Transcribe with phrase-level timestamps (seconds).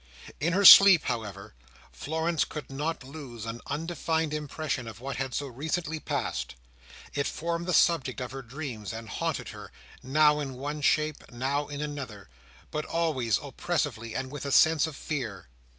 [0.39, 1.53] In her sleep, however,
[1.91, 6.55] Florence could not lose an undefined impression of what had so recently passed.
[7.13, 11.67] It formed the subject of her dreams, and haunted her; now in one shape, now
[11.67, 12.29] in another;
[12.71, 15.47] but always oppressively; and with a sense of fear.